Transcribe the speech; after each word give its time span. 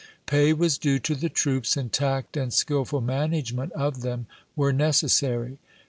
Pay 0.25 0.51
was 0.53 0.79
due 0.79 0.97
to 0.97 1.13
the 1.13 1.29
troops, 1.29 1.77
and 1.77 1.93
tact 1.93 2.35
and 2.35 2.51
skilful 2.51 3.01
management 3.01 3.71
of 3.73 4.01
them 4.01 4.25
were 4.55 4.73
necessary. 4.73 5.59